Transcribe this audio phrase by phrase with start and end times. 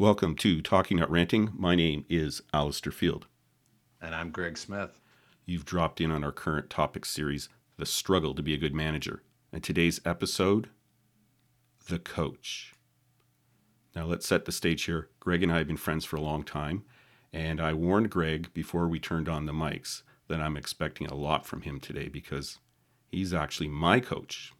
[0.00, 1.50] Welcome to Talking Not Ranting.
[1.54, 3.26] My name is Alistair Field.
[4.00, 4.98] And I'm Greg Smith.
[5.44, 9.22] You've dropped in on our current topic series, The Struggle to be a Good Manager.
[9.52, 10.70] And today's episode,
[11.90, 12.72] The Coach.
[13.94, 15.10] Now, let's set the stage here.
[15.20, 16.84] Greg and I have been friends for a long time,
[17.30, 21.44] and I warned Greg before we turned on the mics that I'm expecting a lot
[21.44, 22.58] from him today because
[23.10, 24.54] he's actually my coach.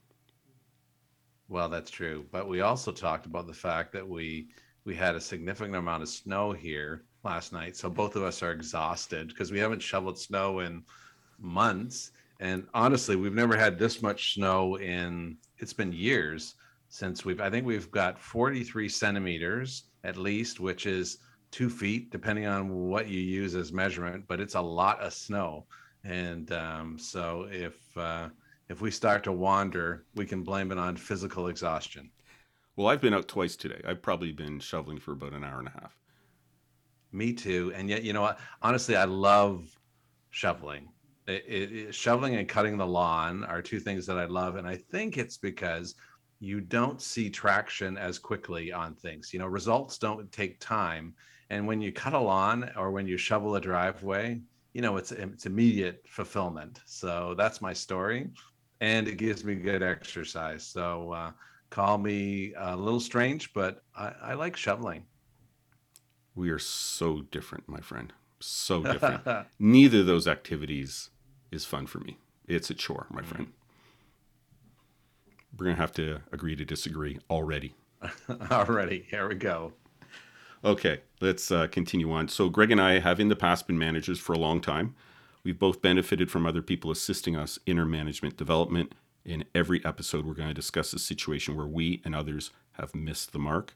[1.49, 2.27] Well, that's true.
[2.31, 4.49] But we also talked about the fact that we
[4.85, 7.75] we had a significant amount of snow here last night.
[7.75, 10.83] So both of us are exhausted because we haven't shoveled snow in
[11.39, 12.11] months.
[12.39, 16.55] And honestly, we've never had this much snow in it's been years
[16.89, 21.19] since we've I think we've got 43 centimeters at least, which is
[21.51, 25.65] two feet, depending on what you use as measurement, but it's a lot of snow.
[26.03, 28.29] And um, so if uh,
[28.69, 32.09] if we start to wander, we can blame it on physical exhaustion.
[32.81, 33.79] Well, I've been out twice today.
[33.85, 35.95] I've probably been shoveling for about an hour and a half.
[37.11, 37.71] Me too.
[37.75, 38.39] And yet, you know what?
[38.63, 39.69] Honestly, I love
[40.31, 40.89] shoveling.
[41.27, 44.55] It, it, it, shoveling and cutting the lawn are two things that I love.
[44.55, 45.93] And I think it's because
[46.39, 49.31] you don't see traction as quickly on things.
[49.31, 51.13] You know, results don't take time.
[51.51, 54.41] And when you cut a lawn or when you shovel a driveway,
[54.73, 56.81] you know, it's it's immediate fulfillment.
[56.87, 58.31] So that's my story,
[58.79, 60.65] and it gives me good exercise.
[60.65, 61.31] So uh,
[61.71, 65.05] call me a little strange, but I, I like shoveling.
[66.35, 68.13] We are so different, my friend.
[68.39, 69.23] So different.
[69.59, 71.09] Neither of those activities
[71.51, 72.17] is fun for me.
[72.47, 73.51] It's a chore, my friend.
[75.57, 77.73] We're going to have to agree to disagree already.
[78.51, 79.05] already.
[79.09, 79.73] Here we go.
[80.63, 82.27] Okay, let's uh, continue on.
[82.27, 84.95] So, Greg and I have in the past been managers for a long time.
[85.43, 88.93] We've both benefited from other people assisting us in our management development
[89.25, 93.33] in every episode, we're going to discuss a situation where we and others have missed
[93.33, 93.75] the mark.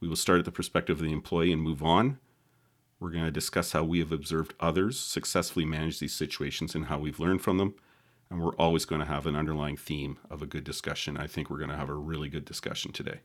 [0.00, 2.18] We will start at the perspective of the employee and move on.
[3.00, 6.98] We're going to discuss how we have observed others successfully manage these situations and how
[6.98, 7.74] we've learned from them.
[8.30, 11.16] And we're always going to have an underlying theme of a good discussion.
[11.16, 13.20] I think we're going to have a really good discussion today.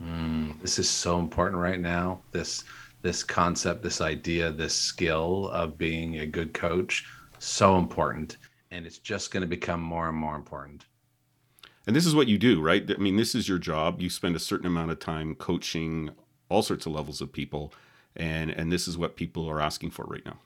[0.00, 2.22] Mm, this is so important right now.
[2.32, 2.64] This
[3.02, 7.04] this concept, this idea, this skill of being a good coach,
[7.40, 8.38] so important
[8.72, 10.86] and it's just going to become more and more important.
[11.86, 12.88] And this is what you do, right?
[12.90, 14.00] I mean, this is your job.
[14.00, 16.10] You spend a certain amount of time coaching
[16.48, 17.72] all sorts of levels of people,
[18.16, 20.38] and and this is what people are asking for right now.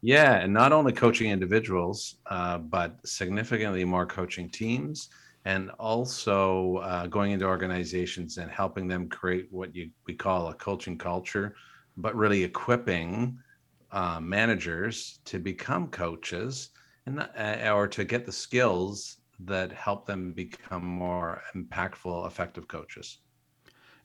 [0.00, 5.08] Yeah, and not only coaching individuals, uh, but significantly more coaching teams,
[5.44, 10.54] and also uh, going into organizations and helping them create what you we call a
[10.54, 11.54] coaching culture,
[11.96, 13.38] but really equipping
[13.92, 16.70] uh, managers to become coaches
[17.06, 23.18] and uh, or to get the skills that help them become more impactful, effective coaches.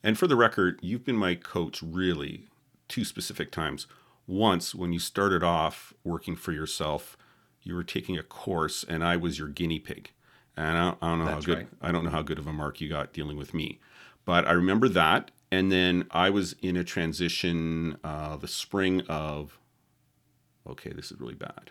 [0.02, 2.48] And for the record, you've been my coach really
[2.88, 3.86] two specific times.
[4.26, 7.16] Once, when you started off working for yourself,
[7.62, 10.10] you were taking a course, and I was your guinea pig.
[10.56, 11.68] And I don't, I don't know That's how good right.
[11.80, 13.80] I don't know how good of a mark you got dealing with me,
[14.24, 15.30] but I remember that.
[15.50, 19.58] And then I was in a transition uh, the spring of.
[20.68, 21.70] Okay, this is really bad.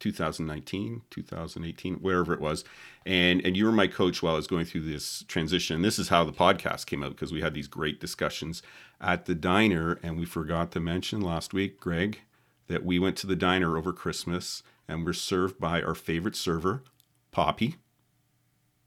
[0.00, 2.64] 2019, 2018, wherever it was.
[3.04, 5.76] And and you were my coach while I was going through this transition.
[5.76, 8.62] And this is how the podcast came out because we had these great discussions
[9.00, 9.98] at the diner.
[10.02, 12.20] And we forgot to mention last week, Greg,
[12.68, 16.82] that we went to the diner over Christmas and were served by our favorite server,
[17.30, 17.76] Poppy.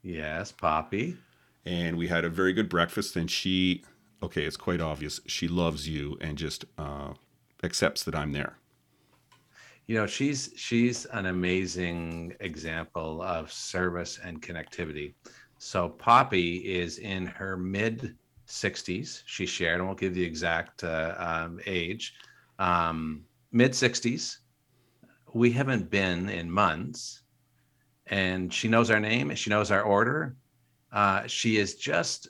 [0.02, 1.16] Yes, Poppy.
[1.64, 3.14] And we had a very good breakfast.
[3.16, 3.84] And she,
[4.22, 7.14] okay, it's quite obvious, she loves you and just uh,
[7.62, 8.56] accepts that I'm there
[9.86, 15.14] you know she's she's an amazing example of service and connectivity.
[15.58, 18.16] So poppy is in her mid
[18.48, 22.14] 60s she shared i won't give the exact uh, um, age.
[22.58, 24.38] Um, mid 60s
[25.34, 27.22] we haven't been in months.
[28.06, 30.36] And she knows our name and she knows our order.
[30.92, 32.28] Uh, she is just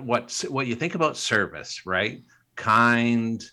[0.00, 2.22] what what you think about service right?
[2.56, 3.44] Kind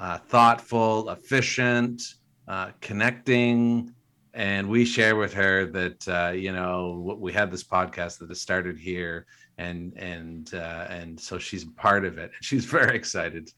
[0.00, 2.02] uh, thoughtful, efficient,
[2.48, 3.94] uh, connecting.
[4.32, 8.40] And we share with her that uh, you know we had this podcast that has
[8.40, 9.26] started here,
[9.58, 12.30] and and uh, and so she's part of it.
[12.40, 13.50] She's very excited.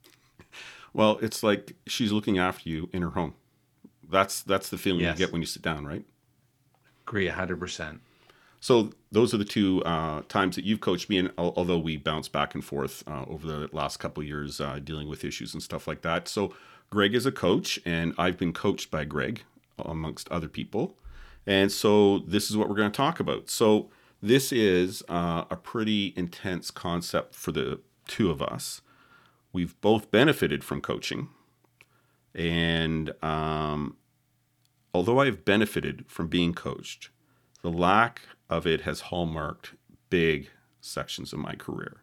[0.95, 3.35] Well, it's like she's looking after you in her home.
[4.11, 5.19] That's that's the feeling yes.
[5.19, 6.05] you get when you sit down, right?
[7.07, 8.01] Agree, hundred percent.
[8.63, 12.29] So those are the two uh, times that you've coached me, and although we bounce
[12.29, 15.89] back and forth uh, over the last couple years uh, dealing with issues and stuff
[15.89, 16.29] like that.
[16.29, 16.55] So
[16.89, 19.43] Greg is a coach, and I've been coached by Greg
[19.81, 20.97] amongst other people,
[21.45, 23.51] and so this is what we're going to talk about.
[23.51, 23.91] So
[24.23, 28.81] this is uh, a pretty intense concept for the two of us.
[29.53, 31.31] We've both benefited from coaching.
[32.33, 33.97] And um,
[34.95, 37.11] although I've benefited from being coached,
[37.63, 39.75] the lack of it has hallmarked
[40.11, 40.51] big
[40.81, 42.03] sections of my career.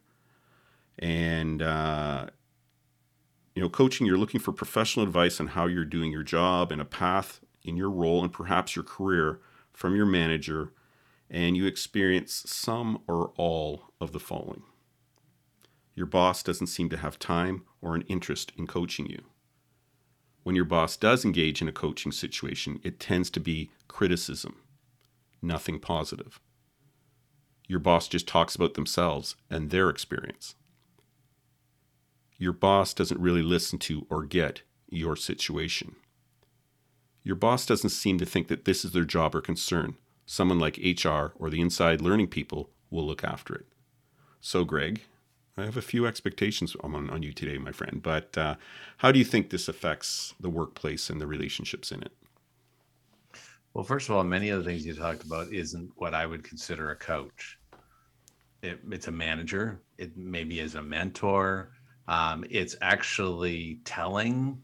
[0.98, 2.26] And, uh,
[3.54, 6.80] you know, coaching, you're looking for professional advice on how you're doing your job and
[6.80, 9.40] a path in your role and perhaps your career
[9.72, 10.72] from your manager,
[11.30, 14.62] and you experience some or all of the following.
[15.94, 19.22] Your boss doesn't seem to have time or an interest in coaching you.
[20.42, 24.59] When your boss does engage in a coaching situation, it tends to be criticism,
[25.42, 26.40] nothing positive.
[27.66, 30.54] Your boss just talks about themselves and their experience.
[32.36, 35.94] Your boss doesn't really listen to or get your situation.
[37.22, 39.96] Your boss doesn't seem to think that this is their job or concern.
[40.26, 43.66] Someone like HR or the inside learning people will look after it.
[44.40, 45.02] So, Greg,
[45.56, 48.56] I have a few expectations on, on you today, my friend, but uh,
[48.98, 52.12] how do you think this affects the workplace and the relationships in it?
[53.72, 56.42] Well, first of all, many of the things you talked about isn't what I would
[56.42, 57.58] consider a coach.
[58.62, 59.82] It, it's a manager.
[59.96, 61.70] It maybe is a mentor.
[62.08, 64.60] Um, it's actually telling,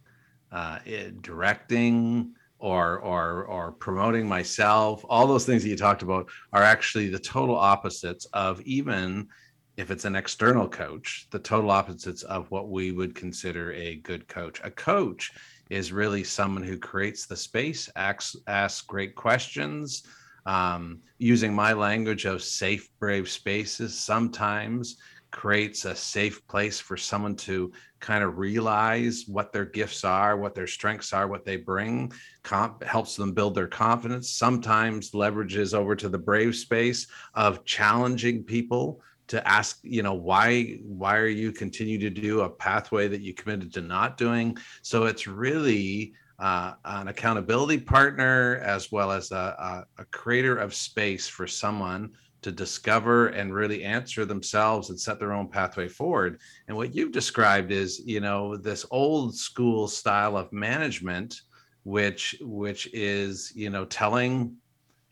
[0.50, 5.05] uh, it, directing, or or or promoting myself.
[5.09, 9.29] All those things that you talked about are actually the total opposites of even
[9.76, 14.26] if it's an external coach, the total opposites of what we would consider a good
[14.26, 14.61] coach.
[14.64, 15.32] A coach
[15.70, 20.04] is really someone who creates the space, asks, asks great questions,
[20.46, 24.96] um, using my language of safe, brave spaces, sometimes
[25.32, 30.54] creates a safe place for someone to kind of realize what their gifts are, what
[30.54, 35.96] their strengths are, what they bring, comp- helps them build their confidence, sometimes leverages over
[35.96, 41.52] to the brave space of challenging people to ask you know why why are you
[41.52, 44.56] continue to do a pathway that you committed to not doing?
[44.82, 50.75] So it's really uh, an accountability partner as well as a, a, a, creator of
[50.75, 52.12] space for someone
[52.43, 56.38] to discover and really answer themselves and set their own pathway forward.
[56.69, 61.40] And what you've described is you know this old school style of management
[61.84, 64.56] which which is you know telling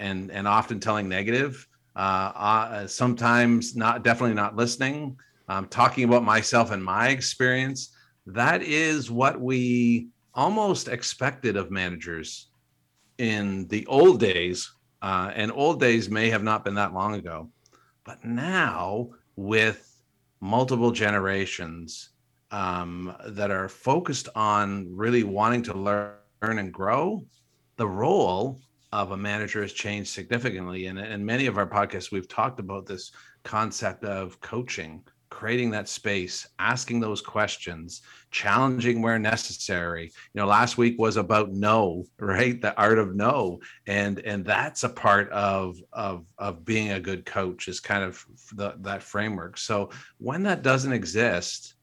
[0.00, 1.66] and and often telling negative
[1.96, 5.17] uh, uh, sometimes not definitely not listening.
[5.46, 7.94] Um, talking about myself and my experience
[8.26, 12.49] that is what we almost expected of managers
[13.19, 14.70] in the old days.
[15.02, 17.50] Uh, and old days may have not been that long ago.
[18.05, 20.00] But now with
[20.40, 22.11] multiple generations
[22.50, 27.25] um, that are focused on really wanting to learn and grow
[27.76, 28.61] the role
[28.94, 30.87] of a manager has changed significantly.
[30.87, 33.11] And in many of our podcasts, we've talked about this
[33.43, 40.05] concept of coaching, creating that space, asking those questions, challenging where necessary.
[40.05, 42.61] You know, last week was about no, right?
[42.61, 43.58] The art of no.
[43.88, 48.25] And and that's a part of of of being a good coach is kind of
[48.52, 49.58] the, that framework.
[49.58, 51.75] So when that doesn't exist,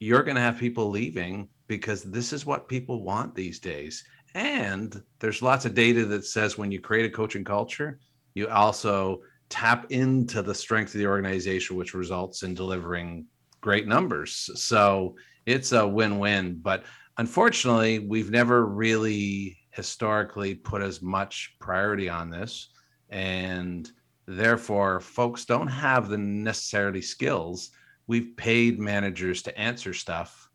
[0.00, 4.02] you're going to have people leaving because this is what people want these days
[4.34, 7.98] and there's lots of data that says when you create a coaching culture,
[8.34, 13.26] you also tap into the strength of the organization, which results in delivering
[13.60, 14.50] great numbers.
[14.54, 15.16] So
[15.46, 16.58] it's a win win.
[16.60, 16.84] But
[17.16, 22.70] unfortunately, we've never really historically put as much priority on this.
[23.08, 23.90] And
[24.26, 27.70] therefore, folks don't have the necessarily skills.
[28.06, 30.50] We've paid managers to answer stuff,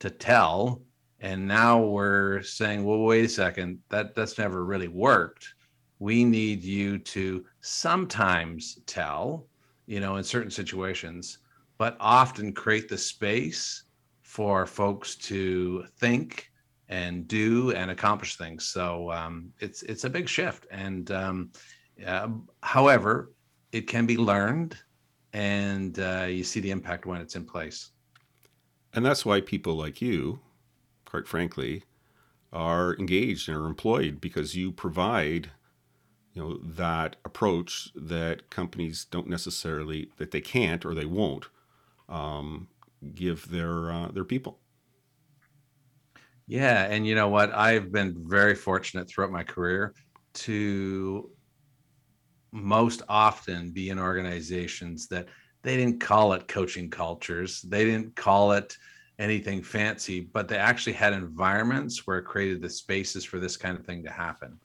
[0.00, 0.82] to tell,
[1.22, 5.54] and now we're saying well wait a second that that's never really worked.
[5.98, 9.46] We need you to sometimes tell
[9.86, 11.38] you know in certain situations
[11.78, 13.84] but often create the space
[14.20, 16.50] for folks to think
[16.88, 18.66] and do and accomplish things.
[18.66, 20.66] So um, it's it's a big shift.
[20.70, 21.50] And um,
[22.06, 22.28] uh,
[22.62, 23.32] however
[23.72, 24.76] it can be learned
[25.32, 27.90] and uh, you see the impact when it's in place.
[28.94, 30.38] And that's why people like you
[31.12, 31.84] quite frankly,
[32.52, 35.52] are engaged and are employed because you provide
[36.32, 41.46] you know that approach that companies don't necessarily that they can't or they won't
[42.08, 42.68] um,
[43.14, 44.62] give their uh, their people.
[46.46, 47.52] Yeah and you know what?
[47.52, 49.94] I've been very fortunate throughout my career
[50.34, 51.30] to
[52.52, 55.28] most often be in organizations that
[55.62, 57.62] they didn't call it coaching cultures.
[57.62, 58.76] They didn't call it
[59.18, 63.78] anything fancy, but they actually had environments where it created the spaces for this kind
[63.78, 64.58] of thing to happen.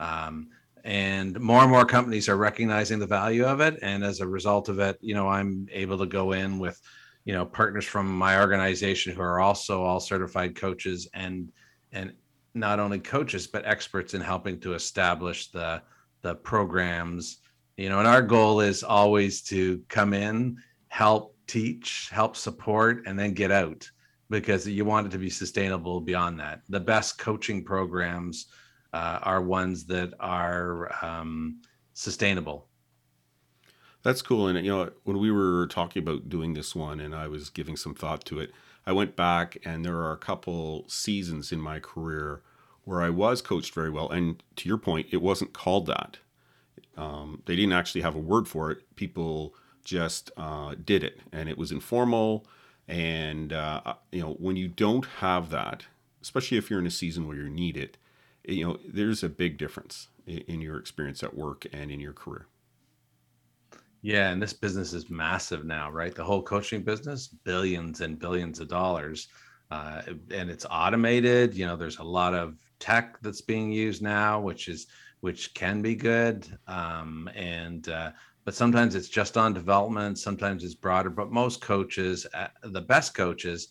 [0.00, 0.48] Um,
[0.84, 4.68] and more and more companies are recognizing the value of it and as a result
[4.68, 6.80] of it you know i'm able to go in with
[7.24, 11.50] you know partners from my organization who are also all certified coaches and
[11.92, 12.12] and
[12.52, 15.80] not only coaches but experts in helping to establish the
[16.20, 17.38] the programs
[17.78, 20.56] you know and our goal is always to come in
[20.88, 23.88] help teach help support and then get out
[24.30, 28.46] because you want it to be sustainable beyond that the best coaching programs
[28.92, 31.60] uh, are ones that are um,
[31.92, 32.68] sustainable
[34.04, 34.48] that's cool.
[34.48, 37.74] And you know, when we were talking about doing this one, and I was giving
[37.74, 38.52] some thought to it,
[38.86, 42.42] I went back and there are a couple seasons in my career
[42.84, 44.10] where I was coached very well.
[44.10, 46.18] And to your point, it wasn't called that.
[46.98, 48.94] Um, they didn't actually have a word for it.
[48.94, 52.46] People just uh, did it, and it was informal.
[52.86, 55.84] And uh, uh you know, when you don't have that,
[56.22, 57.96] especially if you're in a season where you need it,
[58.46, 62.12] you know, there's a big difference in, in your experience at work and in your
[62.12, 62.46] career.
[64.02, 66.14] Yeah, and this business is massive now, right?
[66.14, 69.28] The whole coaching business, billions and billions of dollars.
[69.70, 71.54] Uh, and it's automated.
[71.54, 74.88] You know, there's a lot of tech that's being used now, which is
[75.20, 76.46] which can be good.
[76.66, 78.12] Um, and uh,
[78.44, 80.18] but sometimes it's just on development.
[80.18, 81.10] Sometimes it's broader.
[81.10, 83.68] But most coaches, uh, the best coaches,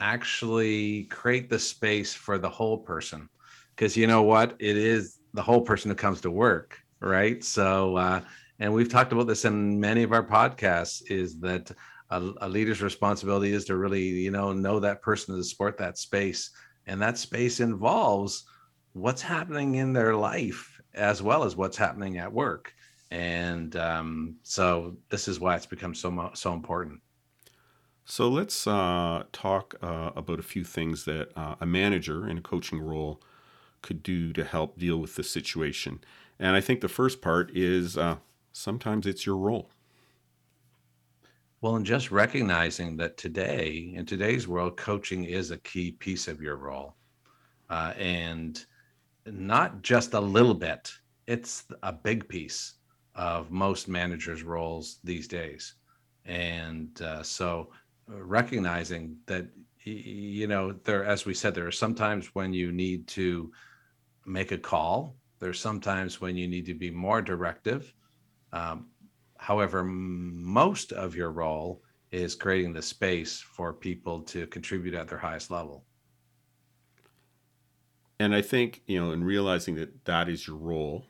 [0.00, 3.28] actually create the space for the whole person,
[3.76, 4.56] because you know what?
[4.58, 7.42] It is the whole person who comes to work, right?
[7.44, 8.20] So uh,
[8.60, 11.72] and we've talked about this in many of our podcasts is that
[12.10, 15.98] a, a, leader's responsibility is to really you know know that person to support that
[15.98, 16.50] space
[16.86, 18.44] and that space involves
[18.92, 22.72] what's happening in their life as well as what's happening at work
[23.10, 27.00] and um, so this is why it's become so so important
[28.04, 32.42] so let's uh, talk uh, about a few things that uh, a manager in a
[32.42, 33.20] coaching role
[33.82, 36.00] could do to help deal with the situation
[36.38, 38.16] and i think the first part is uh,
[38.52, 39.70] sometimes it's your role.
[41.60, 46.40] Well, and just recognizing that today, in today's world, coaching is a key piece of
[46.40, 46.96] your role.
[47.68, 48.64] Uh, and
[49.26, 50.92] not just a little bit,
[51.26, 52.74] it's a big piece
[53.20, 55.74] of most managers' roles these days.
[56.24, 57.70] And uh, so
[58.10, 59.46] uh, recognizing that,
[59.84, 63.52] you know, there, as we said, there are sometimes when you need to
[64.26, 67.94] make a call, there's sometimes when you need to be more directive
[68.52, 68.86] um,
[69.38, 75.18] however, most of your role is creating the space for people to contribute at their
[75.18, 75.84] highest level.
[78.18, 81.06] And I think, you know, in realizing that that is your role,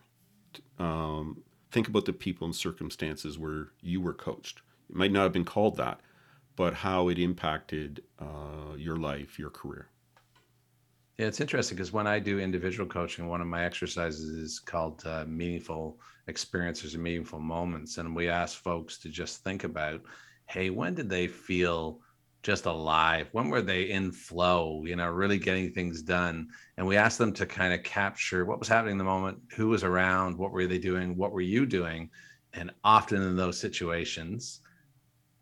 [0.79, 4.61] um, think about the people and circumstances where you were coached.
[4.89, 6.01] It might not have been called that,
[6.57, 9.89] but how it impacted uh, your life, your career.
[11.19, 15.03] Yeah, it's interesting because when I do individual coaching, one of my exercises is called
[15.05, 17.99] uh, meaningful experiences and meaningful moments.
[17.99, 20.01] And we ask folks to just think about,
[20.47, 22.01] hey, when did they feel
[22.43, 23.29] just alive?
[23.33, 26.49] When were they in flow, you know, really getting things done?
[26.77, 29.69] And we asked them to kind of capture what was happening in the moment, who
[29.69, 32.11] was around, what were they doing, what were you doing?
[32.53, 34.61] And often in those situations,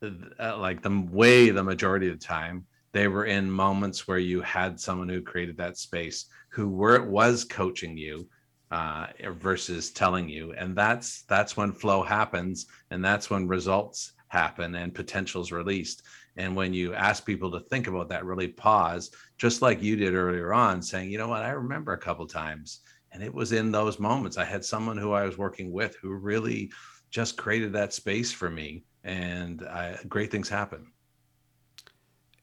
[0.02, 4.40] uh, like the way the majority of the time, they were in moments where you
[4.40, 8.28] had someone who created that space who were was coaching you
[8.70, 9.06] uh,
[9.38, 14.94] versus telling you and that's that's when flow happens and that's when results happen and
[14.94, 16.02] potentials released
[16.38, 20.14] and when you ask people to think about that really pause just like you did
[20.14, 22.80] earlier on saying you know what i remember a couple times
[23.12, 26.14] and it was in those moments i had someone who i was working with who
[26.14, 26.70] really
[27.10, 30.92] just created that space for me and I, great things happen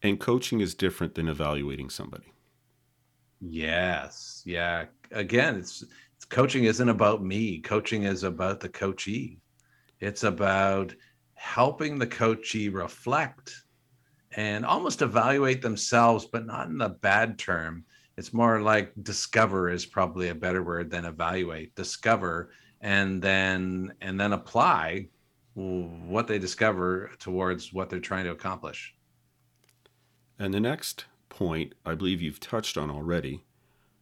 [0.05, 2.31] and coaching is different than evaluating somebody.
[3.41, 4.43] Yes.
[4.45, 4.85] Yeah.
[5.11, 5.83] Again, it's,
[6.15, 7.59] it's coaching isn't about me.
[7.59, 9.39] Coaching is about the coachee.
[9.99, 10.93] It's about
[11.33, 13.53] helping the coachee reflect
[14.35, 17.85] and almost evaluate themselves, but not in the bad term.
[18.17, 21.75] It's more like discover is probably a better word than evaluate.
[21.75, 22.51] Discover
[22.81, 25.07] and then and then apply
[25.55, 28.93] what they discover towards what they're trying to accomplish.
[30.37, 33.45] And the next point, I believe you've touched on already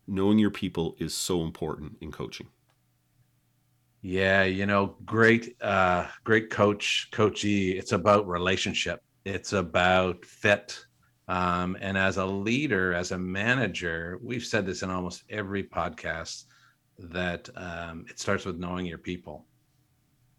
[0.08, 2.48] knowing your people is so important in coaching.
[4.02, 7.72] Yeah, you know, great, uh, great coach, coachee.
[7.72, 9.02] It's about relationship.
[9.26, 10.86] It's about fit.
[11.30, 16.44] Um, and as a leader, as a manager, we've said this in almost every podcast
[17.00, 19.46] that um, it starts with knowing your people,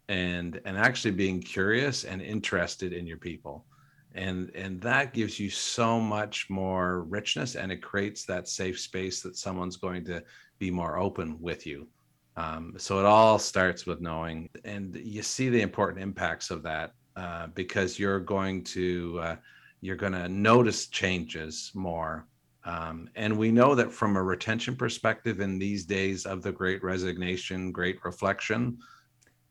[0.07, 3.65] and and actually being curious and interested in your people.
[4.13, 9.21] And and that gives you so much more richness and it creates that safe space
[9.21, 10.23] that someone's going to
[10.59, 11.87] be more open with you.
[12.37, 16.91] Um, so it all starts with knowing, and you see the important impacts of that
[17.15, 19.35] uh, because you're going to uh,
[19.81, 22.27] you're going to notice changes more.
[22.65, 26.83] Um, and we know that from a retention perspective, in these days of the Great
[26.83, 28.79] Resignation, Great Reflection,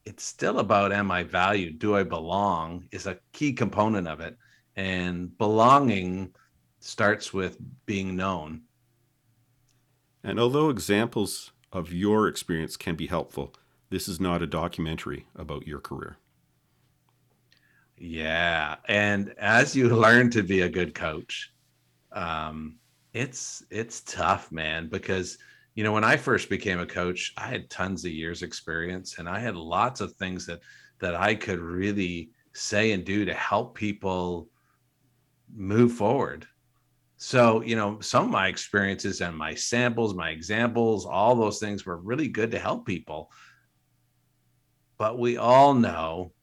[0.04, 1.78] it's still about am I valued?
[1.78, 2.88] Do I belong?
[2.90, 4.36] Is a key component of it,
[4.76, 6.34] and belonging
[6.80, 7.56] starts with
[7.86, 8.62] being known.
[10.22, 13.54] And although examples of your experience can be helpful,
[13.90, 16.18] this is not a documentary about your career.
[18.06, 21.50] Yeah, and as you learn to be a good coach,
[22.12, 22.76] um,
[23.14, 25.38] it's it's tough, man, because
[25.74, 29.26] you know when I first became a coach, I had tons of years experience, and
[29.26, 30.60] I had lots of things that
[31.00, 34.50] that I could really say and do to help people
[35.56, 36.46] move forward.
[37.16, 41.86] So, you know, some of my experiences and my samples, my examples, all those things
[41.86, 43.30] were really good to help people.
[44.98, 46.33] But we all know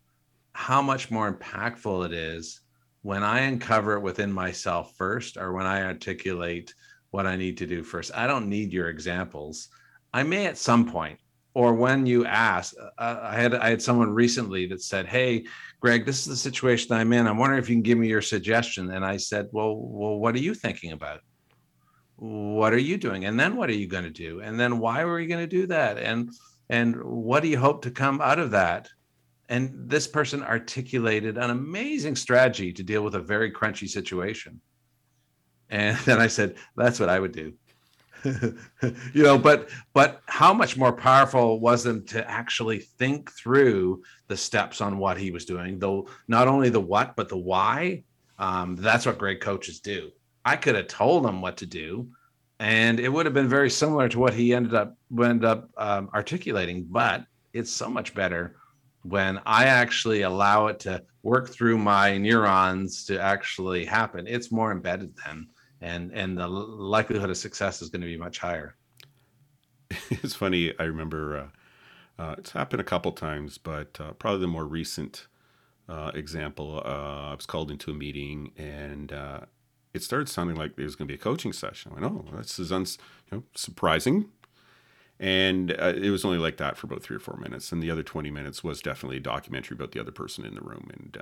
[0.62, 2.62] how much more impactful it is
[3.02, 6.72] when I uncover it within myself first or when I articulate
[7.10, 8.12] what I need to do first.
[8.14, 9.70] I don't need your examples.
[10.14, 11.18] I may at some point,
[11.56, 15.46] or when you ask, uh, I had I had someone recently that said, "Hey,
[15.80, 17.26] Greg, this is the situation I'm in.
[17.26, 20.36] I'm wondering if you can give me your suggestion." And I said, "Well, well, what
[20.36, 21.22] are you thinking about?
[22.18, 23.26] What are you doing?
[23.26, 24.42] And then what are you going to do?
[24.42, 25.98] And then why were you going to do that?
[25.98, 26.30] And
[26.70, 28.88] and what do you hope to come out of that?"
[29.52, 34.62] And this person articulated an amazing strategy to deal with a very crunchy situation.
[35.70, 37.54] And then I said, "That's what I would do."
[38.24, 44.38] you know but but how much more powerful was it to actually think through the
[44.38, 48.04] steps on what he was doing though not only the what but the why
[48.38, 50.12] um, that's what great coaches do
[50.46, 52.08] i could have told him what to do
[52.60, 56.08] and it would have been very similar to what he ended up ended up um,
[56.14, 58.56] articulating but it's so much better
[59.04, 64.72] when i actually allow it to work through my neurons to actually happen it's more
[64.72, 65.48] embedded then
[65.82, 68.76] and and the likelihood of success is going to be much higher.
[70.10, 70.74] It's funny.
[70.80, 71.52] I remember
[72.20, 75.28] uh, uh, it's happened a couple times, but uh, probably the more recent
[75.90, 76.82] uh, example.
[76.86, 79.42] Uh, I was called into a meeting, and uh,
[79.94, 81.92] it started sounding like there was going to be a coaching session.
[81.92, 82.98] I went, "Oh, this is uns-
[83.30, 84.30] you know, surprising."
[85.22, 88.02] And it was only like that for about three or four minutes, and the other
[88.02, 91.16] twenty minutes was definitely a documentary about the other person in the room, and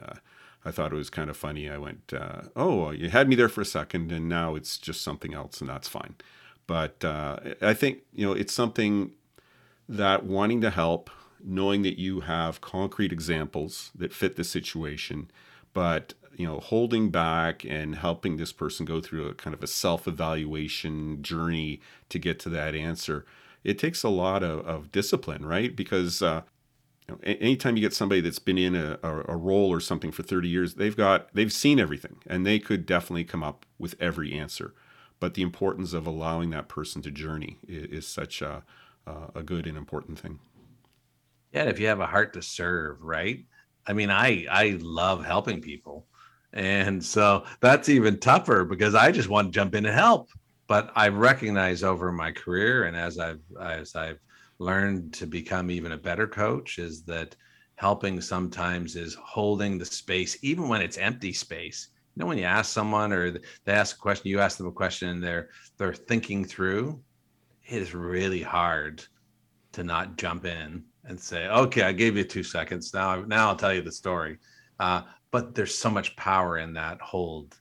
[0.66, 1.70] I thought it was kind of funny.
[1.70, 5.02] I went, uh, "Oh, you had me there for a second, and now it's just
[5.02, 6.16] something else, and that's fine."
[6.66, 9.12] But uh, I think you know it's something
[9.88, 11.10] that wanting to help,
[11.44, 15.32] knowing that you have concrete examples that fit the situation,
[15.74, 19.68] but you know holding back and helping this person go through a kind of a
[19.68, 23.26] self-evaluation journey to get to that answer
[23.64, 26.42] it takes a lot of, of discipline right because uh,
[27.10, 30.48] know, anytime you get somebody that's been in a, a, role or something for 30
[30.48, 34.74] years, they've got they've seen everything, and they could definitely come up with every answer.
[35.20, 38.64] But the importance of allowing that person to journey is, is such a,
[39.06, 40.40] a good and important thing.
[41.52, 43.46] Yeah, if you have a heart to serve, right?
[43.86, 46.06] I mean, I I love helping people,
[46.54, 50.30] and so that's even tougher because I just want to jump in and help.
[50.70, 54.20] But I recognize over my career, and as I've as I've
[54.60, 57.36] learned to become even a better coach is that
[57.76, 61.90] helping sometimes is holding the space even when it's empty space.
[62.16, 64.72] You know when you ask someone or they ask a question you ask them a
[64.72, 67.02] question and they're they're thinking through
[67.66, 69.04] it is really hard
[69.72, 72.94] to not jump in and say okay i gave you two seconds.
[72.94, 74.38] Now now i'll tell you the story.
[74.80, 75.02] Uh,
[75.32, 77.58] but there's so much power in that hold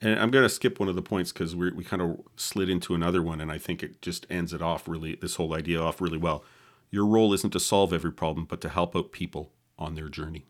[0.00, 2.70] and I'm going to skip one of the points because we we kind of slid
[2.70, 5.16] into another one, and I think it just ends it off really.
[5.16, 6.44] This whole idea off really well.
[6.90, 10.46] Your role isn't to solve every problem, but to help out people on their journey.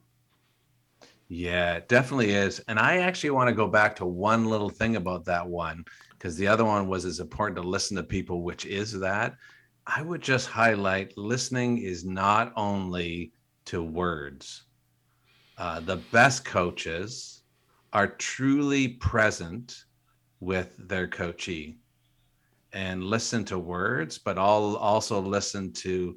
[1.28, 2.60] Yeah, it definitely is.
[2.68, 6.36] And I actually want to go back to one little thing about that one because
[6.36, 9.34] the other one was as important to listen to people, which is that
[9.86, 13.32] I would just highlight listening is not only
[13.66, 14.64] to words.
[15.58, 17.37] Uh, the best coaches
[17.92, 19.84] are truly present
[20.40, 21.78] with their coachee
[22.72, 26.16] and listen to words, but all also listen to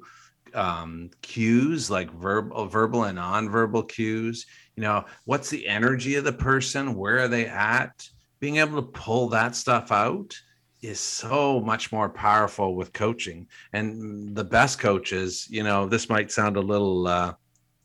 [0.54, 4.46] um, cues like verbal, verbal and nonverbal cues.
[4.76, 6.94] You know, what's the energy of the person?
[6.94, 8.08] Where are they at?
[8.40, 10.38] Being able to pull that stuff out
[10.82, 13.46] is so much more powerful with coaching.
[13.72, 17.34] And the best coaches, you know, this might sound a little, uh,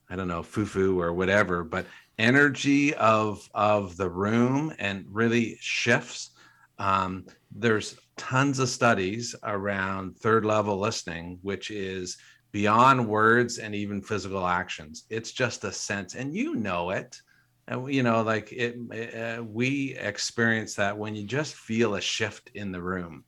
[0.10, 1.86] I don't know, foo foo or whatever, but
[2.19, 6.32] energy of of the room and really shifts
[6.80, 12.17] um, there's tons of studies around third level listening, which is
[12.51, 15.06] beyond words and even physical actions.
[15.10, 17.19] It's just a sense, and you know it.
[17.67, 18.75] And you know, like it,
[19.15, 23.23] uh, we experience that when you just feel a shift in the room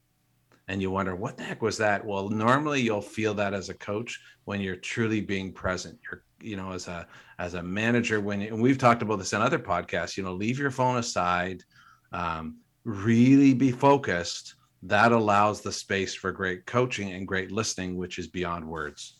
[0.68, 3.74] and you wonder what the heck was that well normally you'll feel that as a
[3.74, 8.42] coach when you're truly being present you're you know as a as a manager when
[8.42, 11.64] and we've talked about this in other podcasts you know leave your phone aside
[12.12, 14.56] um, really be focused.
[14.84, 19.20] That allows the space for great coaching and great listening which is beyond words.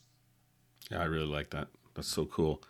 [0.90, 1.68] Yeah i really like that.
[1.96, 2.62] That's so cool.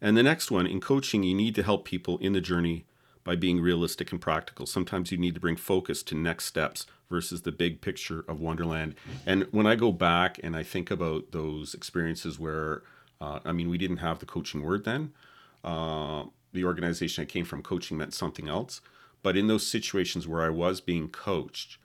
[0.00, 2.84] And the next one in coaching you need to help people in the journey
[3.24, 4.66] by being realistic and practical.
[4.66, 8.96] Sometimes you need to bring focus to next steps versus the big picture of wonderland.
[9.24, 12.82] And when i go back and i think about those experiences where
[13.22, 15.12] uh, I mean, we didn't have the coaching word then.
[15.62, 18.80] Uh, the organization I came from, coaching meant something else.
[19.22, 21.78] But in those situations where I was being coached,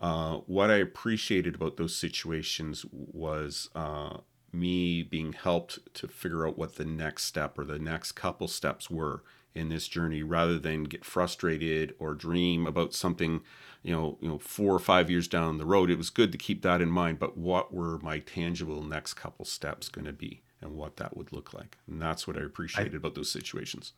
[0.00, 4.18] uh, what I appreciated about those situations was uh,
[4.52, 8.88] me being helped to figure out what the next step or the next couple steps
[8.88, 13.40] were in this journey rather than get frustrated or dream about something
[13.82, 16.38] you know you know four or five years down the road it was good to
[16.38, 20.40] keep that in mind but what were my tangible next couple steps going to be
[20.62, 21.76] and what that would look like.
[21.88, 23.94] And that's what I appreciated I, about those situations.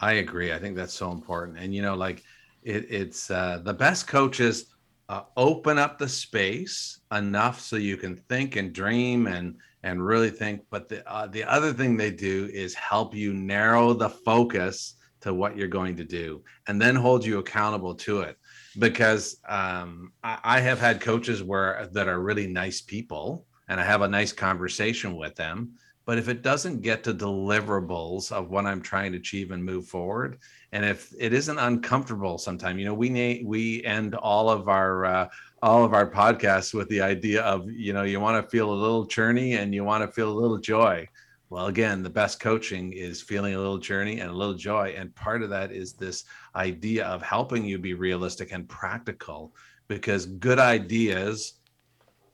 [0.00, 0.52] I agree.
[0.52, 1.58] I think that's so important.
[1.58, 2.22] And you know, like
[2.62, 4.74] it, it's uh, the best coaches
[5.08, 10.30] uh, open up the space enough so you can think and dream and and really
[10.30, 10.62] think.
[10.70, 15.32] But the uh, the other thing they do is help you narrow the focus to
[15.32, 18.36] what you're going to do, and then hold you accountable to it.
[18.78, 23.84] Because um, I, I have had coaches where that are really nice people and I
[23.84, 25.72] have a nice conversation with them.
[26.04, 29.86] But if it doesn't get to deliverables of what I'm trying to achieve and move
[29.86, 30.38] forward,
[30.70, 35.04] and if it isn't uncomfortable, sometime you know we na- we end all of our
[35.04, 35.28] uh,
[35.62, 38.82] all of our podcasts with the idea of you know you want to feel a
[38.82, 41.08] little churny and you want to feel a little joy.
[41.48, 44.94] Well, again, the best coaching is feeling a little journey and a little joy.
[44.96, 46.24] And part of that is this
[46.56, 49.54] idea of helping you be realistic and practical
[49.86, 51.54] because good ideas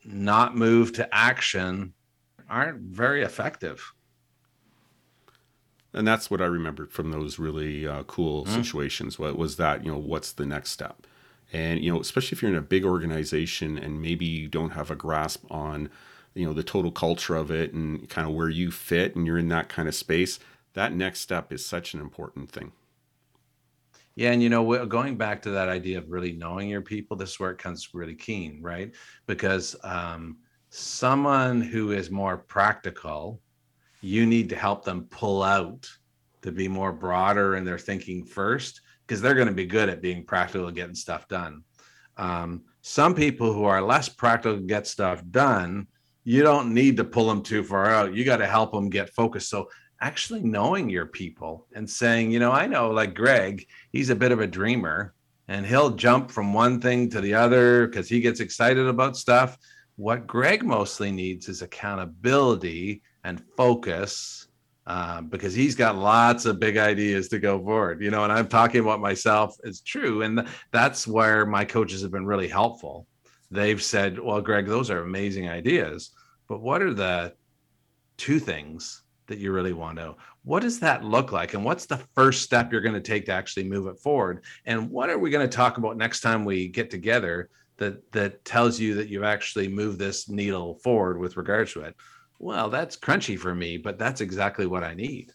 [0.05, 1.95] not move to action
[2.49, 3.93] aren't very effective.
[5.95, 8.49] And that's what I remembered from those really uh, cool mm.
[8.49, 9.19] situations.
[9.19, 9.85] What was that?
[9.85, 11.07] You know, what's the next step?
[11.53, 14.91] And you know, especially if you're in a big organization and maybe you don't have
[14.91, 15.91] a grasp on,
[16.35, 19.39] you know, the total culture of it and kind of where you fit, and you're
[19.39, 20.39] in that kind of space.
[20.73, 22.73] That next step is such an important thing.
[24.15, 27.31] Yeah, and you know, going back to that idea of really knowing your people, this
[27.31, 28.95] is where it comes really keen, right?
[29.27, 30.37] Because um,
[30.69, 33.41] someone who is more practical,
[34.03, 35.89] you need to help them pull out
[36.43, 40.03] to be more broader in their thinking first, because they're going to be good at
[40.03, 41.63] being practical and getting stuff done.
[42.17, 45.87] Um, some people who are less practical get stuff done,
[46.25, 48.15] you don't need to pull them too far out.
[48.15, 49.49] You got to help them get focused.
[49.49, 49.69] So
[50.03, 54.33] actually knowing your people and saying, you know, I know like Greg, he's a bit
[54.33, 55.15] of a dreamer
[55.47, 59.57] and he'll jump from one thing to the other because he gets excited about stuff.
[59.97, 64.49] What Greg mostly needs is accountability and focus
[64.89, 68.03] uh, because he's got lots of big ideas to go forward.
[68.03, 69.57] You know, and I'm talking about myself.
[69.63, 70.23] It's true.
[70.23, 73.07] And that's where my coaches have been really helpful.
[73.53, 76.11] They've said, well, Greg, those are amazing ideas.
[76.49, 77.35] But what are the
[78.17, 79.02] two things
[79.33, 80.15] that you really want to.
[80.45, 81.55] What does that look like?
[81.55, 84.45] And what's the first step you're going to take to actually move it forward?
[84.67, 88.45] And what are we going to talk about next time we get together that that
[88.45, 91.97] tells you that you've actually moved this needle forward with regards to it?
[92.39, 95.33] Well, that's crunchy for me, but that's exactly what I need.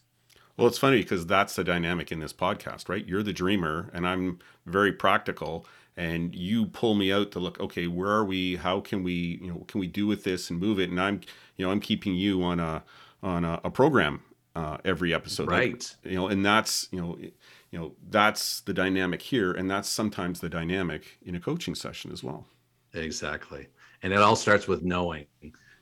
[0.57, 3.05] Well, it's funny because that's the dynamic in this podcast, right?
[3.07, 7.87] You're the dreamer and I'm very practical and you pull me out to look, okay,
[7.87, 8.55] where are we?
[8.55, 10.91] How can we, you know, can we do with this and move it?
[10.91, 11.21] And I'm,
[11.55, 12.83] you know, I'm keeping you on a
[13.23, 14.21] on a, a program
[14.55, 15.49] uh, every episode.
[15.49, 15.95] Right.
[16.03, 19.87] Like, you know, and that's you know, you know, that's the dynamic here, and that's
[19.87, 22.47] sometimes the dynamic in a coaching session as well.
[22.93, 23.67] Exactly,
[24.01, 25.27] and it all starts with knowing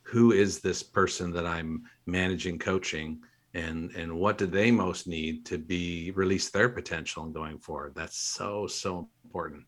[0.04, 3.20] who is this person that I'm managing, coaching,
[3.54, 7.94] and and what do they most need to be release their potential and going forward.
[7.96, 9.64] That's so so important.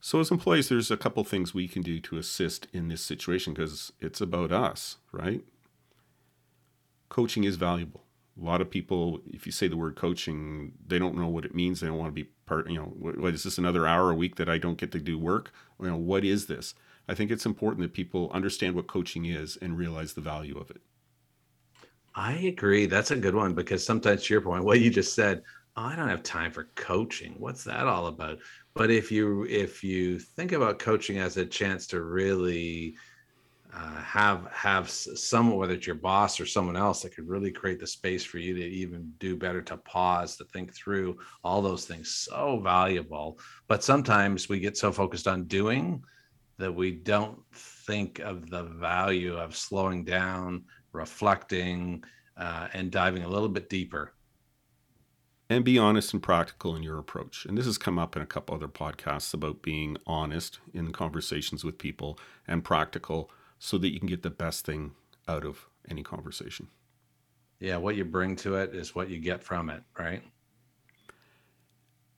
[0.00, 3.54] So, as employees, there's a couple things we can do to assist in this situation
[3.54, 5.42] because it's about us, right?
[7.14, 8.02] Coaching is valuable.
[8.40, 11.54] A lot of people, if you say the word coaching, they don't know what it
[11.54, 11.78] means.
[11.78, 12.68] They don't want to be part.
[12.68, 15.16] You know, what, is this another hour a week that I don't get to do
[15.16, 15.52] work?
[15.80, 16.74] You know, what is this?
[17.08, 20.70] I think it's important that people understand what coaching is and realize the value of
[20.70, 20.80] it.
[22.16, 22.86] I agree.
[22.86, 25.42] That's a good one because sometimes, to your point, what you just said,
[25.76, 27.36] oh, I don't have time for coaching.
[27.38, 28.38] What's that all about?
[28.74, 32.96] but if you if you think about coaching as a chance to really
[33.74, 37.80] uh, have have someone whether it's your boss or someone else that could really create
[37.80, 41.84] the space for you to even do better to pause to think through all those
[41.84, 42.28] things.
[42.30, 43.38] So valuable.
[43.66, 46.02] But sometimes we get so focused on doing
[46.58, 52.02] that we don't think of the value of slowing down reflecting
[52.36, 54.14] uh, and diving a little bit deeper.
[55.50, 57.44] And be honest and practical in your approach.
[57.44, 61.64] And this has come up in a couple other podcasts about being honest in conversations
[61.64, 64.92] with people and practical so that you can get the best thing
[65.28, 66.68] out of any conversation.
[67.60, 70.22] Yeah, what you bring to it is what you get from it, right?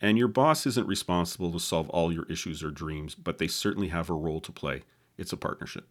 [0.01, 3.89] And your boss isn't responsible to solve all your issues or dreams, but they certainly
[3.89, 4.83] have a role to play.
[5.17, 5.89] It's a partnership.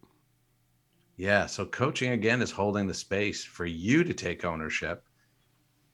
[1.18, 1.46] Yeah.
[1.46, 5.08] So coaching again is holding the space for you to take ownership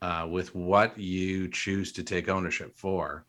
[0.01, 3.25] uh, with what you choose to take ownership for.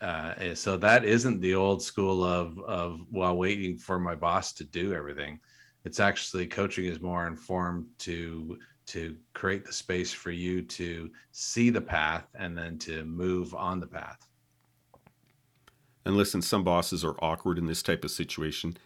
[0.00, 4.64] Uh, so that isn't the old school of of while waiting for my boss to
[4.64, 5.40] do everything.
[5.84, 11.70] It's actually coaching is more informed to to create the space for you to see
[11.70, 14.26] the path and then to move on the path.
[16.04, 18.76] And listen, some bosses are awkward in this type of situation.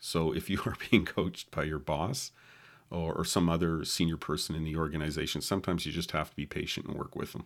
[0.00, 2.30] So if you are being coached by your boss,
[2.94, 5.40] or, or some other senior person in the organization.
[5.40, 7.44] Sometimes you just have to be patient and work with them.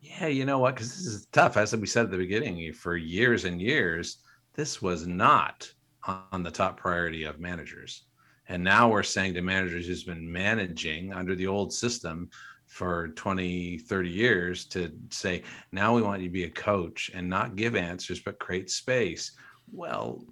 [0.00, 0.74] Yeah, you know what?
[0.74, 1.56] Because this is tough.
[1.56, 4.18] As we said at the beginning, for years and years,
[4.54, 5.70] this was not
[6.06, 8.04] on the top priority of managers.
[8.48, 12.28] And now we're saying to managers who's been managing under the old system
[12.66, 17.28] for 20, 30 years to say, now we want you to be a coach and
[17.28, 19.32] not give answers, but create space.
[19.72, 20.24] Well,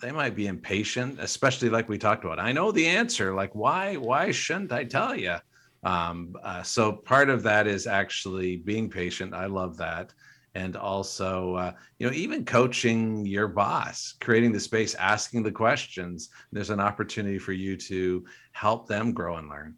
[0.00, 2.38] they might be impatient, especially like we talked about.
[2.38, 3.34] I know the answer.
[3.34, 3.96] Like, why?
[3.96, 5.36] Why shouldn't I tell you?
[5.82, 9.34] Um, uh, so part of that is actually being patient.
[9.34, 10.12] I love that,
[10.58, 16.30] and also, uh, you know, even coaching your boss, creating the space, asking the questions.
[16.50, 19.76] There's an opportunity for you to help them grow and learn.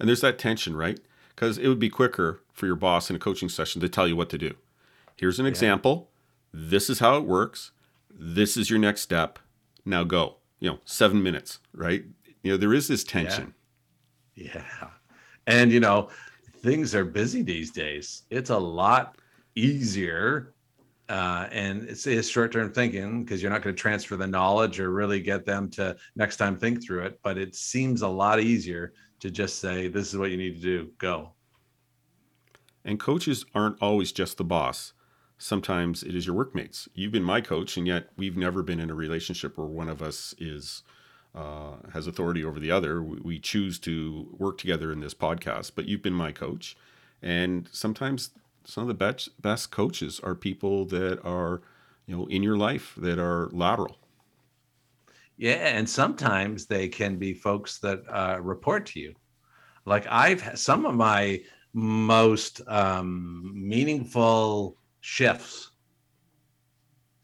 [0.00, 0.98] And there's that tension, right?
[1.34, 4.16] Because it would be quicker for your boss in a coaching session to tell you
[4.16, 4.54] what to do.
[5.16, 5.50] Here's an yeah.
[5.50, 6.08] example.
[6.50, 7.72] This is how it works.
[8.10, 9.38] This is your next step
[9.84, 10.36] now go.
[10.60, 12.04] You know, seven minutes, right?
[12.42, 13.54] You know, there is this tension.
[14.34, 14.62] Yeah.
[14.80, 14.88] yeah.
[15.46, 16.08] And, you know,
[16.62, 18.22] things are busy these days.
[18.30, 19.18] It's a lot
[19.56, 20.54] easier.
[21.08, 24.80] Uh, and it's, it's short term thinking because you're not going to transfer the knowledge
[24.80, 27.18] or really get them to next time think through it.
[27.22, 30.60] But it seems a lot easier to just say, this is what you need to
[30.60, 31.32] do, go.
[32.84, 34.92] And coaches aren't always just the boss
[35.38, 36.88] sometimes it is your workmates.
[36.94, 40.02] You've been my coach, and yet we've never been in a relationship where one of
[40.02, 40.82] us is
[41.34, 43.02] uh, has authority over the other.
[43.02, 46.76] We, we choose to work together in this podcast, but you've been my coach,
[47.22, 48.30] and sometimes
[48.66, 51.62] some of the best best coaches are people that are
[52.06, 53.96] you know in your life that are lateral.
[55.38, 59.14] Yeah, and sometimes they can be folks that uh, report to you.
[59.84, 61.40] Like I've some of my
[61.72, 65.70] most um, meaningful shifts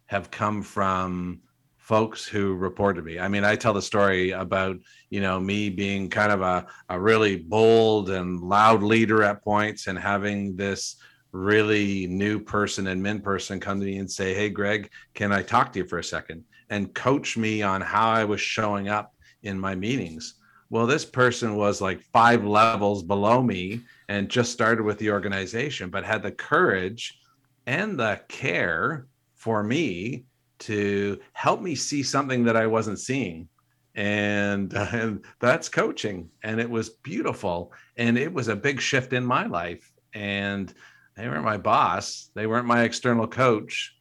[0.07, 1.41] have come from
[1.79, 3.19] folks who report to me.
[3.19, 4.77] I mean, I tell the story about,
[5.11, 9.89] you know, me being kind of a, a really bold and loud leader at points
[9.89, 10.97] and having this
[11.33, 15.43] really new person and min person come to me and say, Hey, Greg, can I
[15.43, 16.45] talk to you for a second?
[16.71, 20.35] And coach me on how I was showing up in my meetings.
[20.71, 25.91] Well, this person was like five levels below me and just started with the organization,
[25.91, 27.19] but had the courage
[27.67, 30.25] and the care for me
[30.61, 33.49] to help me see something that I wasn't seeing.
[33.95, 36.31] And, and that's coaching.
[36.43, 37.73] And it was beautiful.
[37.97, 39.93] And it was a big shift in my life.
[40.15, 40.73] And
[41.17, 43.95] they weren't my boss, they weren't my external coach.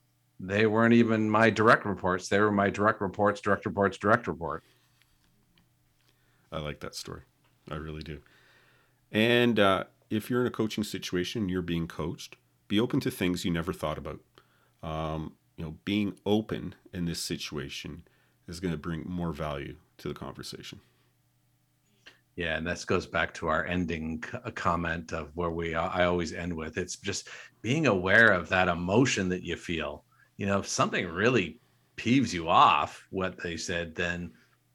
[0.44, 2.28] They weren't even my direct reports.
[2.28, 4.64] They were my direct reports, direct reports, direct report.
[6.52, 7.22] I like that story.
[7.70, 8.22] I really do.
[9.12, 13.46] And uh, if you're in a coaching situation, you're being coached, be open to things
[13.46, 14.20] you never thought about.
[14.82, 18.04] Um, you know, being open in this situation
[18.48, 20.80] is going to bring more value to the conversation.
[22.36, 24.24] Yeah, and this goes back to our ending
[24.56, 27.28] comment of where we I always end with it's just
[27.62, 30.06] being aware of that emotion that you feel.
[30.38, 31.60] You know, if something really
[31.98, 34.32] peeves you off, what they said, then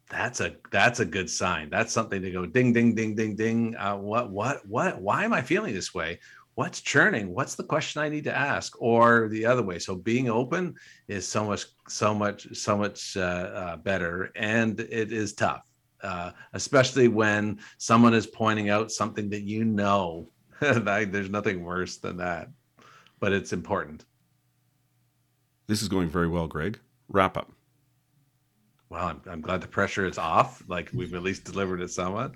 [0.09, 1.71] that's a that's a good sign.
[1.71, 3.75] That's something to go ding ding ding ding ding.
[3.77, 5.01] Uh, what what what?
[5.01, 6.21] Why am I feeling this way?
[6.57, 10.29] what's churning what's the question i need to ask or the other way so being
[10.29, 10.75] open
[11.07, 15.63] is so much so much so much uh, uh, better and it is tough
[16.03, 20.29] uh, especially when someone is pointing out something that you know
[20.61, 22.49] there's nothing worse than that
[23.21, 24.05] but it's important
[25.67, 26.79] This is going very well, Greg.
[27.09, 27.51] Wrap up.
[28.89, 30.63] Well, I'm, I'm glad the pressure is off.
[30.69, 32.35] Like we've at least delivered it somewhat.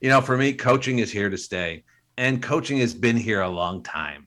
[0.00, 1.84] You know, for me, coaching is here to stay,
[2.16, 4.26] and coaching has been here a long time.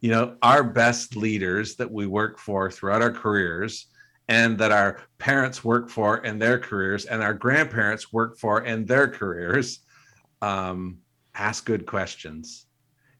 [0.00, 3.86] You know, our best leaders that we work for throughout our careers
[4.32, 8.86] and that our parents work for in their careers and our grandparents work for in
[8.86, 9.80] their careers
[10.40, 10.98] um,
[11.34, 12.66] ask good questions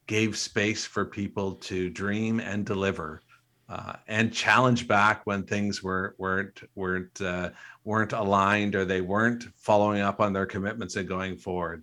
[0.06, 3.20] gave space for people to dream and deliver
[3.68, 7.50] uh, and challenge back when things were weren't weren't uh,
[7.84, 11.82] weren't aligned or they weren't following up on their commitments and going forward.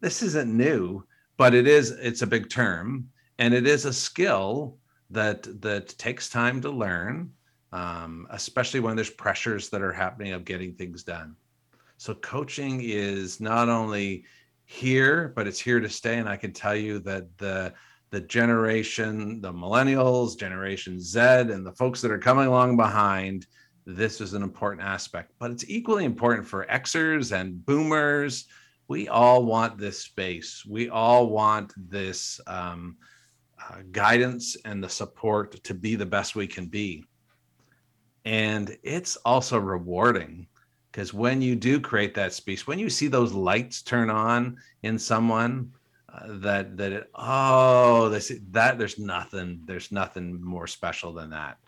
[0.00, 1.04] This isn't new
[1.36, 4.76] but it is it's a big term and it is a skill
[5.08, 7.30] that that takes time to learn
[7.72, 11.36] um, especially when there's pressures that are happening of getting things done.
[11.96, 14.24] So coaching is not only
[14.64, 16.18] here, but it's here to stay.
[16.18, 17.74] And I can tell you that the
[18.10, 23.46] the generation, the millennials, Generation Z, and the folks that are coming along behind,
[23.86, 25.30] this is an important aspect.
[25.38, 28.46] But it's equally important for Xers and Boomers.
[28.88, 30.64] We all want this space.
[30.68, 32.96] We all want this um,
[33.62, 37.04] uh, guidance and the support to be the best we can be
[38.24, 40.46] and it's also rewarding
[40.92, 44.98] because when you do create that space when you see those lights turn on in
[44.98, 45.72] someone
[46.12, 51.58] uh, that that it, oh this that there's nothing there's nothing more special than that.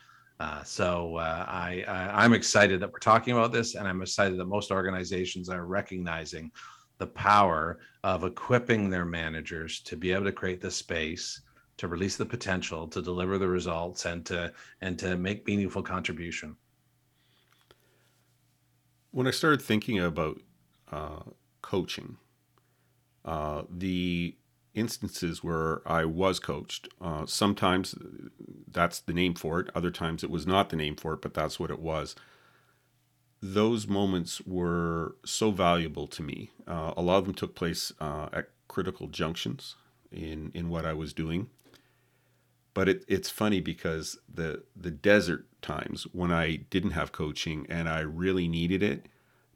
[0.41, 4.39] Uh, so uh, I, I i'm excited that we're talking about this and i'm excited
[4.39, 6.51] that most organizations are recognizing
[6.99, 11.43] the power of equipping their managers to be able to create the space
[11.79, 16.57] to release the potential to deliver the results and to and to make meaningful contribution.
[19.11, 20.41] When i started thinking about
[20.91, 21.23] uh,
[21.61, 22.17] coaching
[23.25, 24.37] uh, the
[24.75, 27.95] instances where i was coached uh, sometimes
[28.73, 31.35] that's the name for it other times it was not the name for it but
[31.35, 32.15] that's what it was.
[33.45, 36.51] Those moments were so valuable to me.
[36.67, 39.75] Uh, a lot of them took place uh, at critical junctions
[40.13, 41.49] in in what I was doing
[42.75, 47.89] but it, it's funny because the the desert times when I didn't have coaching and
[47.89, 49.07] I really needed it,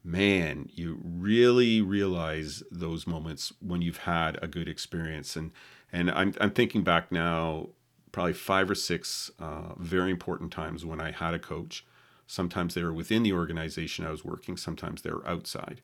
[0.05, 5.37] man, you really realize those moments when you've had a good experience.
[5.37, 5.53] And
[5.93, 7.71] and I'm I'm thinking back now,
[8.13, 11.85] probably five or six uh, very important times when I had a coach.
[12.27, 14.57] Sometimes they were within the organization I was working.
[14.57, 15.81] Sometimes they were outside.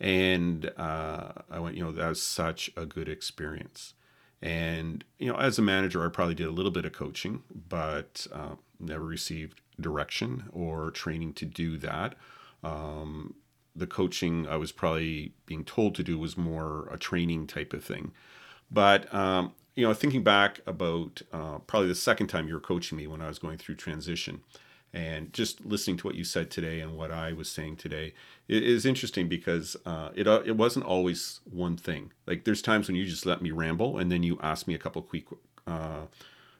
[0.00, 3.94] And uh, I went, you know, that was such a good experience.
[4.40, 8.26] And, you know, as a manager, I probably did a little bit of coaching, but
[8.32, 12.14] uh, never received direction or training to do that.
[12.62, 13.34] Um,
[13.74, 17.84] the coaching I was probably being told to do was more a training type of
[17.84, 18.12] thing.
[18.70, 22.98] But, um, you know, thinking back about uh, probably the second time you were coaching
[22.98, 24.40] me when I was going through transition,
[24.92, 28.14] and just listening to what you said today and what I was saying today
[28.48, 32.12] it is interesting because uh, it uh, it wasn't always one thing.
[32.26, 34.78] Like there's times when you just let me ramble and then you ask me a
[34.78, 35.26] couple quick
[35.66, 36.06] uh,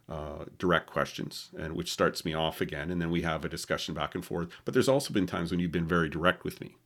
[0.09, 3.95] uh, direct questions, and which starts me off again, and then we have a discussion
[3.95, 4.49] back and forth.
[4.67, 6.77] But there's also been times when you've been very direct with me,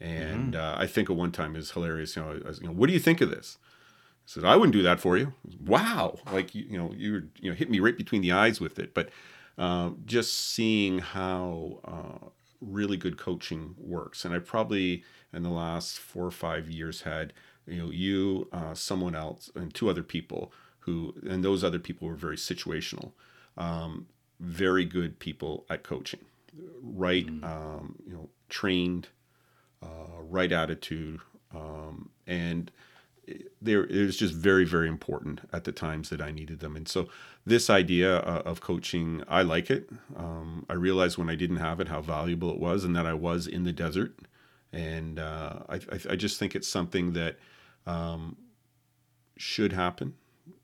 [0.00, 0.60] and mm-hmm.
[0.60, 2.16] Uh, I think at one time is hilarious.
[2.16, 3.58] You know, was, you know, what do you think of this?
[3.62, 5.34] I said I wouldn't do that for you.
[5.64, 8.80] Wow, like you, you know, you you know hit me right between the eyes with
[8.80, 9.10] it, but
[9.58, 12.28] uh, just seeing how uh,
[12.60, 14.24] really good coaching works.
[14.24, 17.32] And I probably in the last four or five years had
[17.66, 22.08] you know you, uh, someone else, and two other people who, and those other people
[22.08, 23.12] were very situational,
[23.56, 24.06] um,
[24.40, 26.20] very good people at coaching,
[26.82, 27.26] right?
[27.26, 27.44] Mm-hmm.
[27.44, 29.08] Um, you know, trained,
[29.82, 31.20] uh, right attitude,
[31.54, 32.70] um, and
[33.60, 36.76] there it was just very very important at the times that I needed them.
[36.76, 37.08] And so
[37.44, 39.90] this idea uh, of coaching, I like it.
[40.16, 43.14] Um, I realized when I didn't have it how valuable it was, and that I
[43.14, 44.14] was in the desert.
[44.72, 47.38] And uh, I, I, just think it's something that
[47.86, 48.36] um,
[49.36, 50.14] should happen.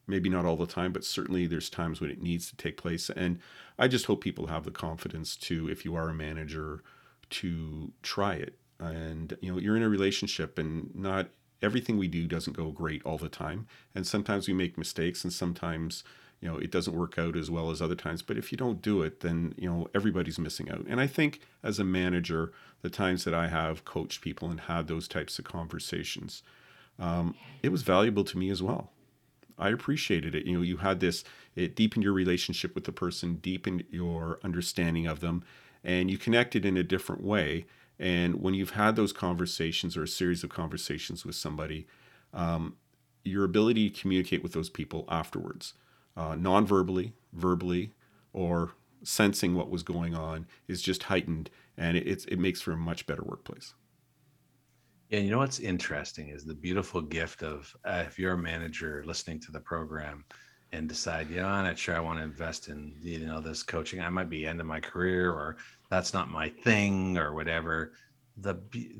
[0.06, 3.10] Maybe not all the time, but certainly there's times when it needs to take place.
[3.10, 3.40] And
[3.78, 6.82] I just hope people have the confidence to, if you are a manager,
[7.30, 8.56] to try it.
[8.80, 11.28] And you know, you're in a relationship, and not
[11.62, 13.66] everything we do doesn't go great all the time.
[13.94, 16.04] And sometimes we make mistakes and sometimes
[16.40, 18.22] you know it doesn't work out as well as other times.
[18.22, 20.84] But if you don't do it then you know everybody's missing out.
[20.88, 22.52] And i think as a manager
[22.82, 26.42] the times that i have coached people and had those types of conversations
[26.98, 28.90] um, it was valuable to me as well.
[29.56, 30.46] I appreciated it.
[30.46, 31.24] You know you had this
[31.56, 35.44] it deepened your relationship with the person deepened your understanding of them
[35.82, 37.66] and you connected in a different way
[37.98, 41.86] and when you've had those conversations or a series of conversations with somebody,
[42.32, 42.76] um,
[43.24, 45.74] your ability to communicate with those people afterwards,
[46.16, 47.92] uh, non verbally, verbally,
[48.32, 48.72] or
[49.02, 53.06] sensing what was going on is just heightened, and it, it makes for a much
[53.06, 53.74] better workplace.
[55.08, 59.02] Yeah, you know what's interesting is the beautiful gift of uh, if you're a manager
[59.06, 60.24] listening to the program
[60.72, 63.62] and decide, you know, I'm not sure I want to invest in you know this
[63.62, 64.00] coaching.
[64.00, 65.56] I might be end of my career, or
[65.90, 67.92] that's not my thing, or whatever.
[68.36, 68.56] The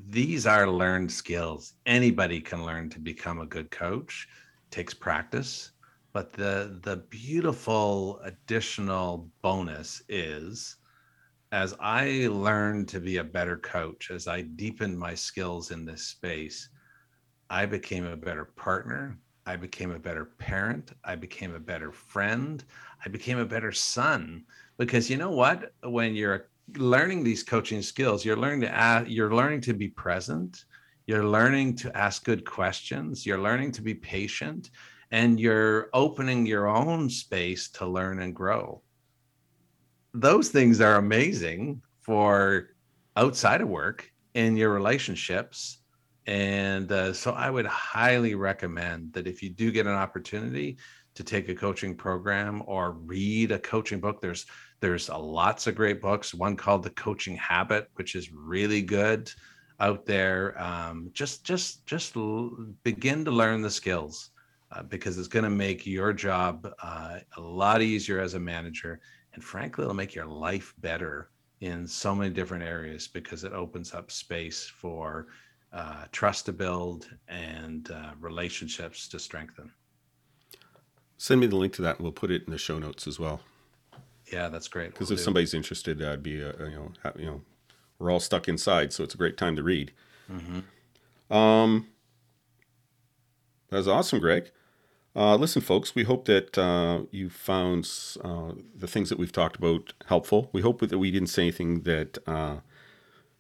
[0.09, 1.74] these are learned skills.
[1.86, 4.28] Anybody can learn to become a good coach.
[4.66, 5.72] It takes practice,
[6.12, 10.76] but the the beautiful additional bonus is
[11.53, 16.03] as I learned to be a better coach, as I deepened my skills in this
[16.03, 16.68] space,
[17.49, 19.18] I became a better partner.
[19.47, 20.93] I became a better parent.
[21.05, 22.62] I became a better friend.
[23.05, 24.45] I became a better son.
[24.76, 25.72] Because you know what?
[25.82, 30.64] When you're learning these coaching skills, you're learning to ask, you're learning to be present.
[31.07, 33.25] You're learning to ask good questions.
[33.25, 34.71] You're learning to be patient,
[35.11, 38.83] and you're opening your own space to learn and grow
[40.14, 42.71] those things are amazing for
[43.16, 45.79] outside of work in your relationships.
[46.27, 50.79] And uh, so I would highly recommend that if you do get an opportunity
[51.14, 54.47] to take a coaching program or read a coaching book, there's
[54.81, 56.35] there's lots of great books.
[56.35, 59.31] One called The Coaching Habit, which is really good
[59.81, 60.61] out there.
[60.61, 64.31] Um, just just just l- begin to learn the skills
[64.72, 69.01] uh, because it's going to make your job uh, a lot easier as a manager
[69.35, 73.93] and frankly it'll make your life better in so many different areas because it opens
[73.95, 75.26] up space for
[75.72, 79.70] uh, trust to build and uh, relationships to strengthen
[81.16, 83.18] send me the link to that and we'll put it in the show notes as
[83.18, 83.41] well
[84.33, 85.24] yeah that's great because we'll if do.
[85.24, 87.41] somebody's interested i'd be uh, you know you know
[87.99, 89.93] we're all stuck inside so it's a great time to read
[90.31, 91.35] mm-hmm.
[91.35, 91.87] um
[93.70, 94.51] that's awesome greg
[95.18, 97.91] uh, listen, folks, we hope that uh, you found
[98.22, 100.49] uh, the things that we've talked about helpful.
[100.53, 102.59] We hope that we didn't say anything that uh,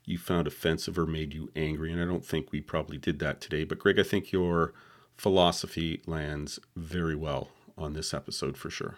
[0.04, 3.40] you found offensive or made you angry, and I don't think we probably did that
[3.40, 3.62] today.
[3.62, 4.72] But, Greg, I think your
[5.16, 8.96] philosophy lands very well on this episode for sure.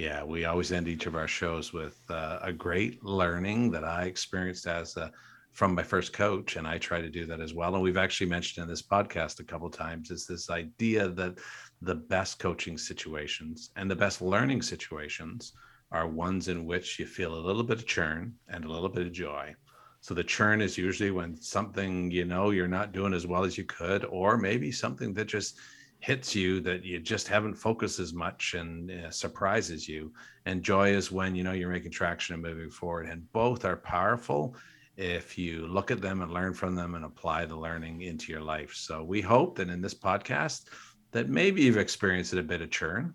[0.00, 4.04] Yeah, we always end each of our shows with uh, a great learning that I
[4.04, 5.12] experienced as a
[5.52, 7.74] from my first coach and i try to do that as well.
[7.74, 11.38] And we've actually mentioned in this podcast a couple times is this idea that
[11.82, 15.52] the best coaching situations and the best learning situations
[15.92, 19.06] are ones in which you feel a little bit of churn and a little bit
[19.06, 19.54] of joy.
[20.00, 23.58] So the churn is usually when something you know you're not doing as well as
[23.58, 25.58] you could or maybe something that just
[26.00, 30.12] hits you that you just haven't focused as much and uh, surprises you
[30.46, 33.76] and joy is when you know you're making traction and moving forward and both are
[33.76, 34.56] powerful
[34.96, 38.42] if you look at them and learn from them and apply the learning into your
[38.42, 38.74] life.
[38.74, 40.64] So we hope that in this podcast
[41.12, 43.14] that maybe you've experienced a bit of churn.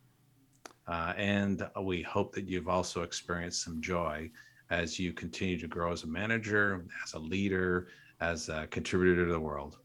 [0.88, 4.30] Uh, and we hope that you've also experienced some joy
[4.72, 7.88] as you continue to grow as a manager, as a leader,
[8.20, 9.78] as a contributor to the world.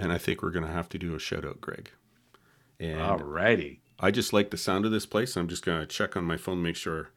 [0.00, 1.90] And I think we're going to have to do a shout out, Greg.
[2.78, 3.80] And All righty.
[3.98, 5.36] I just like the sound of this place.
[5.36, 7.10] I'm just going to check on my phone, make sure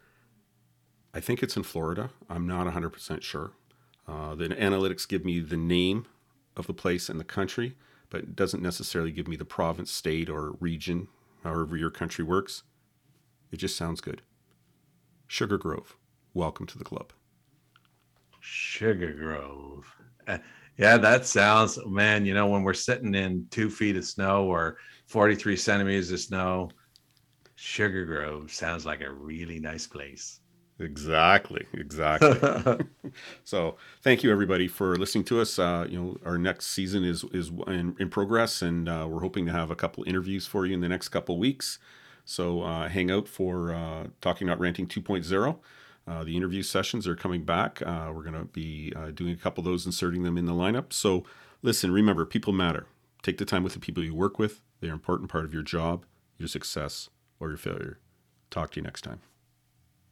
[1.13, 2.09] I think it's in Florida.
[2.29, 3.51] I'm not 100% sure.
[4.07, 6.07] Uh, the analytics give me the name
[6.57, 7.75] of the place and the country,
[8.09, 11.07] but it doesn't necessarily give me the province, state, or region,
[11.43, 12.63] however your country works.
[13.51, 14.21] It just sounds good.
[15.27, 15.95] Sugar Grove,
[16.33, 17.13] welcome to the club.
[18.41, 19.95] Sugar Grove.
[20.77, 24.77] Yeah, that sounds, man, you know, when we're sitting in two feet of snow or
[25.07, 26.69] 43 centimeters of snow,
[27.55, 30.39] Sugar Grove sounds like a really nice place.
[30.79, 32.39] Exactly, exactly.
[33.43, 35.59] so, thank you everybody for listening to us.
[35.59, 39.45] Uh, you know, our next season is is in, in progress, and uh, we're hoping
[39.45, 41.77] to have a couple interviews for you in the next couple weeks.
[42.25, 45.59] So, uh, hang out for uh, talking about renting 2.0.
[46.07, 47.81] Uh, the interview sessions are coming back.
[47.81, 50.91] Uh, we're going to be doing a couple of those, inserting them in the lineup.
[50.91, 51.23] So,
[51.61, 52.87] listen, remember, people matter.
[53.21, 54.61] Take the time with the people you work with.
[54.81, 56.05] They're an important part of your job,
[56.37, 57.99] your success, or your failure.
[58.49, 59.21] Talk to you next time.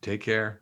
[0.01, 0.61] Take care.